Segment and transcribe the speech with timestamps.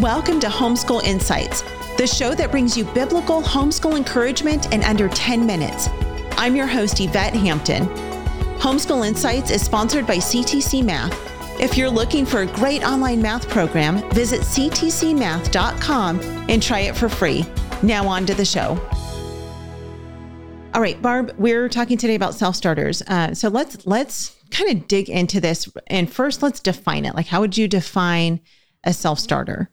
[0.00, 1.62] Welcome to Homeschool Insights,
[1.96, 5.88] the show that brings you biblical homeschool encouragement in under 10 minutes.
[6.32, 7.86] I'm your host, Yvette Hampton.
[8.58, 11.18] Homeschool Insights is sponsored by CTC Math.
[11.58, 16.20] If you're looking for a great online math program, visit ctcmath.com
[16.50, 17.46] and try it for free.
[17.82, 18.78] Now, on to the show.
[20.74, 23.00] All right, Barb, we're talking today about self-starters.
[23.00, 27.14] Uh, so let's let's kind of dig into this, and first let's define it.
[27.14, 28.40] Like, how would you define
[28.84, 29.70] a self-starter?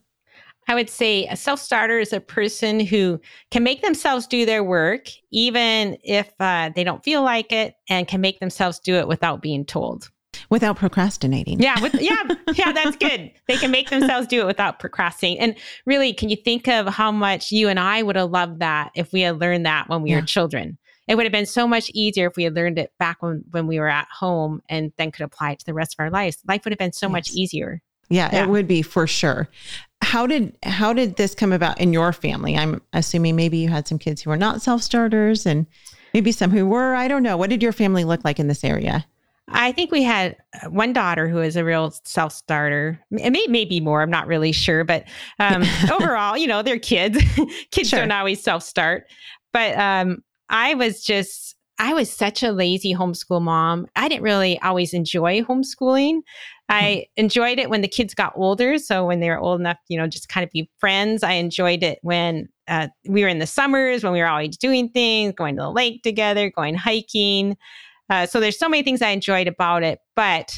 [0.68, 3.20] I would say a self starter is a person who
[3.52, 8.08] can make themselves do their work, even if uh, they don't feel like it, and
[8.08, 10.10] can make themselves do it without being told.
[10.50, 11.60] Without procrastinating.
[11.60, 13.32] Yeah, with, yeah, yeah, that's good.
[13.48, 15.42] They can make themselves do it without procrastinating.
[15.42, 15.56] And
[15.86, 19.14] really, can you think of how much you and I would have loved that if
[19.14, 20.18] we had learned that when we yeah.
[20.18, 20.78] were children?
[21.08, 23.68] It would have been so much easier if we had learned it back when, when
[23.68, 26.38] we were at home and then could apply it to the rest of our lives.
[26.48, 27.12] Life would have been so yes.
[27.12, 27.82] much easier.
[28.10, 29.50] Yeah, yeah, it would be for sure
[30.04, 32.58] how did how did this come about in your family?
[32.58, 35.66] I'm assuming maybe you had some kids who were not self starters and
[36.14, 36.94] maybe some who were.
[36.94, 37.38] I don't know.
[37.38, 39.06] What did your family look like in this area?
[39.50, 40.38] I think we had
[40.70, 43.00] one daughter who is a real self starter.
[43.12, 44.02] May, maybe more.
[44.02, 45.06] I'm not really sure, but
[45.40, 47.18] um, overall, you know, they're kids.
[47.72, 48.00] kids sure.
[48.00, 49.08] don't always self start.
[49.52, 53.88] But um, I was just I was such a lazy homeschool mom.
[53.98, 56.22] I didn't really always enjoy homeschooling.
[56.70, 57.26] I hmm.
[57.26, 58.78] enjoyed it when the kids got older.
[58.78, 61.24] So when they were old enough, you know, just kind of be friends.
[61.24, 64.88] I enjoyed it when uh, we were in the summers, when we were always doing
[64.92, 67.58] things, going to the lake together, going hiking.
[68.10, 70.54] Uh, so there's so many things I enjoyed about it, but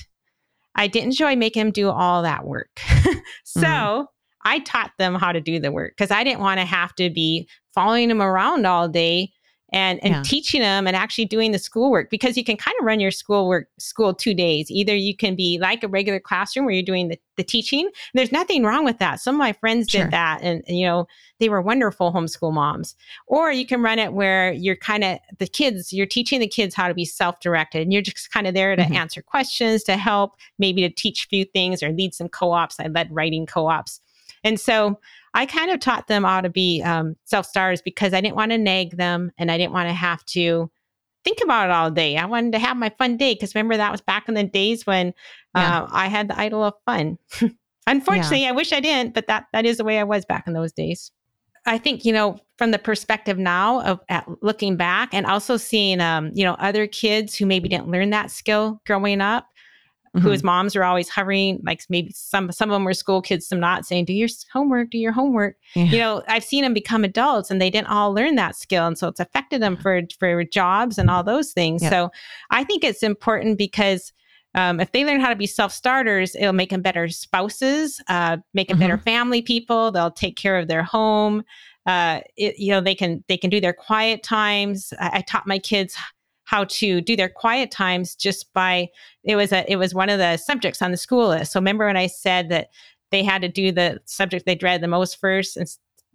[0.75, 2.69] I didn't enjoy making them do all that work.
[3.45, 4.03] so mm-hmm.
[4.45, 7.09] I taught them how to do the work because I didn't want to have to
[7.09, 9.31] be following them around all day
[9.71, 10.21] and and yeah.
[10.23, 13.67] teaching them and actually doing the schoolwork because you can kind of run your schoolwork
[13.79, 17.19] school two days either you can be like a regular classroom where you're doing the,
[17.35, 20.03] the teaching there's nothing wrong with that some of my friends sure.
[20.03, 21.07] did that and, and, you know
[21.39, 22.95] they were wonderful homeschool moms
[23.27, 26.75] or you can run it where you're kind of the kids you're teaching the kids
[26.75, 28.93] how to be self-directed and you're just kind of there to mm-hmm.
[28.93, 32.87] answer questions to help maybe to teach a few things or lead some co-ops i
[32.87, 33.99] led writing co-ops
[34.45, 34.99] and so
[35.33, 38.51] I kind of taught them how to be um, self starters because I didn't want
[38.51, 40.71] to nag them and I didn't want to have to
[41.25, 42.15] think about it all day.
[42.15, 44.85] I wanted to have my fun day because remember that was back in the days
[44.85, 45.13] when
[45.55, 45.81] yeah.
[45.81, 47.17] uh, I had the idol of fun.
[47.87, 48.49] Unfortunately, yeah.
[48.49, 50.71] I wish I didn't, but that that is the way I was back in those
[50.71, 51.11] days.
[51.65, 53.99] I think you know from the perspective now of
[54.41, 58.31] looking back and also seeing um, you know other kids who maybe didn't learn that
[58.31, 59.47] skill growing up
[60.15, 60.27] mm-hmm.
[60.27, 63.59] whose moms are always hovering, like maybe some some of them were school kids, some
[63.59, 65.83] not, saying, "Do your homework, do your homework." Yeah.
[65.83, 68.97] You know, I've seen them become adults, and they didn't all learn that skill, and
[68.97, 71.83] so it's affected them for for jobs and all those things.
[71.83, 71.89] Yeah.
[71.89, 72.11] So
[72.49, 74.11] I think it's important because.
[74.57, 78.37] Um, if they learn how to be self starters, it'll make them better spouses, uh,
[78.53, 78.87] make them mm-hmm.
[78.87, 79.91] better family people.
[79.91, 81.43] They'll take care of their home.
[81.85, 84.93] Uh, it, you know, they can they can do their quiet times.
[84.97, 85.97] I, I taught my kids
[86.45, 88.87] how to do their quiet times just by
[89.23, 91.51] it was a it was one of the subjects on the school list.
[91.51, 92.69] So remember when I said that
[93.11, 95.67] they had to do the subject they dread the most first and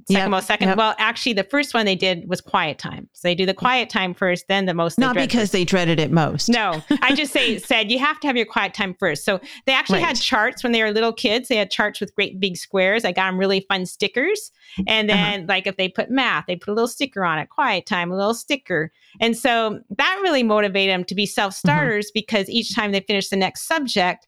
[0.06, 0.68] second yep, most second.
[0.68, 0.78] Yep.
[0.78, 3.08] Well, actually, the first one they did was quiet time.
[3.12, 4.98] So they do the quiet time first, then the most.
[4.98, 5.52] Not because first.
[5.52, 6.48] they dreaded it most.
[6.48, 9.24] No, I just say said you have to have your quiet time first.
[9.24, 10.08] So they actually right.
[10.08, 11.48] had charts when they were little kids.
[11.48, 13.04] They had charts with great big squares.
[13.04, 14.50] I got them really fun stickers,
[14.86, 15.22] and uh-huh.
[15.22, 15.46] then uh-huh.
[15.48, 17.48] like if they put math, they put a little sticker on it.
[17.48, 22.06] Quiet time, a little sticker, and so that really motivated them to be self starters
[22.06, 22.20] mm-hmm.
[22.20, 24.26] because each time they finished the next subject.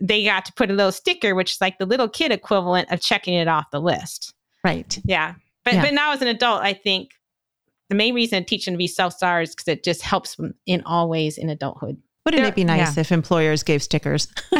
[0.00, 3.00] They got to put a little sticker, which is like the little kid equivalent of
[3.00, 4.32] checking it off the list.
[4.64, 4.98] Right.
[5.04, 5.34] Yeah.
[5.64, 5.82] But yeah.
[5.82, 7.10] but now as an adult, I think
[7.88, 10.36] the main reason teaching teach to be self stars is because it just helps
[10.66, 11.96] in all ways in adulthood.
[12.24, 13.00] Wouldn't They're, it be nice yeah.
[13.00, 14.28] if employers gave stickers?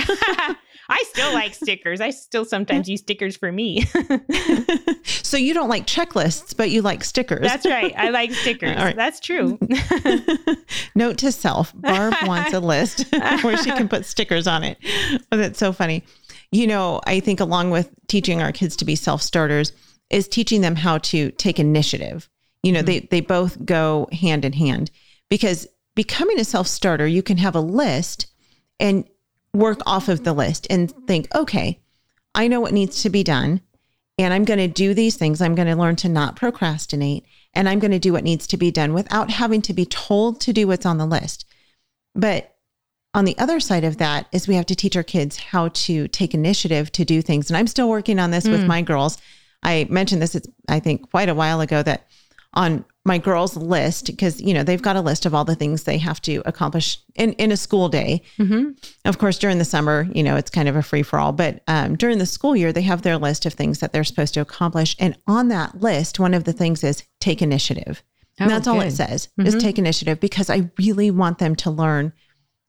[0.91, 2.01] I still like stickers.
[2.01, 3.83] I still sometimes use stickers for me.
[5.05, 7.43] so you don't like checklists, but you like stickers.
[7.43, 7.93] That's right.
[7.95, 8.75] I like stickers.
[8.75, 8.97] Right.
[8.97, 9.59] That's true.
[10.95, 13.05] Note to self Barb wants a list
[13.43, 14.79] where she can put stickers on it.
[15.31, 16.05] Oh, that's so funny.
[16.51, 19.73] You know, I think along with teaching our kids to be self starters,
[20.11, 22.29] is teaching them how to take initiative.
[22.63, 22.87] You know, mm-hmm.
[22.87, 24.91] they they both go hand in hand
[25.29, 28.27] because becoming a self-starter, you can have a list
[28.79, 29.09] and
[29.53, 31.81] work off of the list and think, okay,
[32.35, 33.61] I know what needs to be done
[34.19, 35.41] and I'm going to do these things.
[35.41, 38.57] I'm going to learn to not procrastinate and I'm going to do what needs to
[38.57, 41.47] be done without having to be told to do what's on the list.
[42.15, 42.57] But
[43.15, 46.09] on the other side of that is we have to teach our kids how to
[46.09, 47.49] take initiative to do things.
[47.49, 48.53] And I'm still working on this mm.
[48.53, 49.19] with my girls
[49.63, 52.07] I mentioned this, it's, I think, quite a while ago that
[52.55, 55.85] on my girls list because you know they've got a list of all the things
[55.85, 58.23] they have to accomplish in in a school day.
[58.39, 58.71] Mm-hmm.
[59.05, 61.63] Of course, during the summer, you know it's kind of a free for all, but
[61.69, 64.41] um, during the school year, they have their list of things that they're supposed to
[64.41, 68.03] accomplish, and on that list, one of the things is take initiative.
[68.41, 68.75] Oh, and that's good.
[68.75, 69.47] all it says mm-hmm.
[69.47, 72.13] is take initiative because I really want them to learn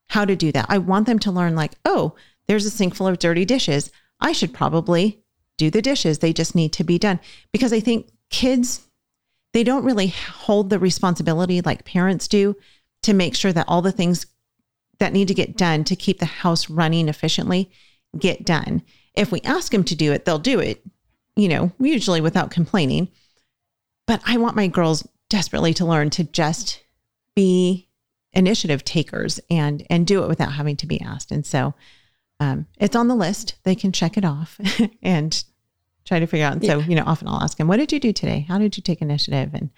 [0.08, 0.66] how to do that.
[0.70, 2.16] I want them to learn like, oh,
[2.48, 3.92] there's a sink full of dirty dishes.
[4.20, 5.24] I should probably
[5.60, 6.20] do the dishes.
[6.20, 7.20] They just need to be done
[7.52, 8.88] because I think kids
[9.54, 12.56] they don't really hold the responsibility like parents do
[13.02, 14.28] to make sure that all the things
[15.00, 17.72] that need to get done to keep the house running efficiently
[18.18, 18.84] get done.
[19.16, 20.86] If we ask them to do it, they'll do it,
[21.36, 23.10] you know, usually without complaining.
[24.06, 26.84] But I want my girls desperately to learn to just
[27.36, 27.88] be
[28.34, 31.32] initiative takers and and do it without having to be asked.
[31.32, 31.74] And so
[32.40, 33.56] um, it's on the list.
[33.64, 34.60] They can check it off
[35.02, 35.44] and
[36.10, 36.54] try to figure out.
[36.54, 36.74] And yeah.
[36.74, 38.46] so, you know, often I'll ask them, "What did you do today?
[38.50, 39.70] How did you take initiative?" And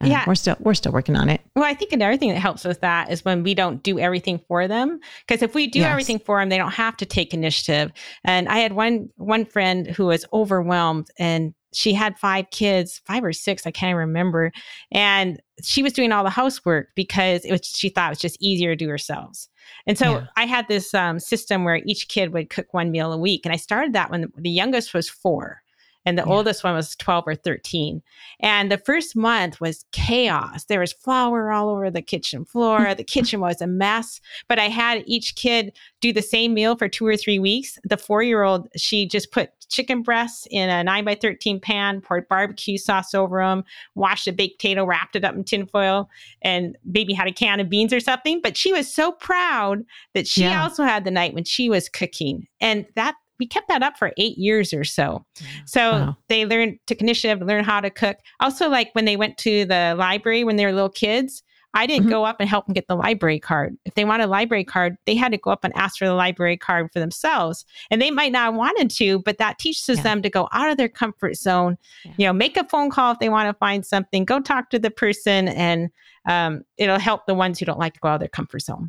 [0.00, 1.40] uh, yeah, we're still we're still working on it.
[1.54, 4.40] Well, I think another thing that helps with that is when we don't do everything
[4.48, 4.98] for them.
[5.26, 5.90] Because if we do yes.
[5.90, 7.92] everything for them, they don't have to take initiative.
[8.24, 13.22] And I had one one friend who was overwhelmed and she had five kids, five
[13.22, 14.52] or six, I can't remember.
[14.90, 18.38] And she was doing all the housework because it was she thought it was just
[18.40, 19.48] easier to do herself.
[19.86, 20.26] And so yeah.
[20.36, 23.44] I had this um, system where each kid would cook one meal a week.
[23.44, 25.62] And I started that when the, the youngest was four
[26.08, 26.32] and the yeah.
[26.32, 28.02] oldest one was 12 or 13
[28.40, 30.64] and the first month was chaos.
[30.64, 32.94] There was flour all over the kitchen floor.
[32.94, 34.20] The kitchen was a mess.
[34.48, 37.78] But i had each kid do the same meal for two or three weeks.
[37.84, 42.00] The four year old she just put chicken breasts in a 9 by 13 pan
[42.00, 43.64] poured barbecue sauce over them
[43.94, 46.08] washed a baked potato wrapped it up in tinfoil
[46.40, 48.40] and maybe had a can of beans or something.
[48.42, 49.84] But she was so proud
[50.14, 50.62] that she yeah.
[50.62, 52.46] also had the night when she was cooking.
[52.62, 55.24] And that we kept that up for eight years or so.
[55.64, 56.16] So wow.
[56.28, 58.18] they learned, took initiative, learn how to cook.
[58.40, 61.42] Also, like when they went to the library when they were little kids,
[61.74, 62.10] I didn't mm-hmm.
[62.10, 63.76] go up and help them get the library card.
[63.84, 66.14] If they want a library card, they had to go up and ask for the
[66.14, 67.66] library card for themselves.
[67.90, 70.02] And they might not have wanted to, but that teaches yeah.
[70.02, 71.76] them to go out of their comfort zone.
[72.04, 72.12] Yeah.
[72.16, 74.78] You know, make a phone call if they want to find something, go talk to
[74.78, 75.90] the person, and
[76.26, 78.88] um, it'll help the ones who don't like to go out of their comfort zone.